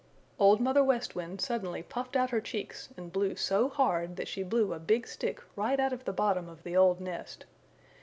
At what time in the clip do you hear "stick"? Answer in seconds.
5.05-5.39